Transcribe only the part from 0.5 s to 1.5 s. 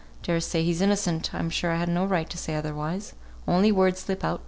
he's innocent;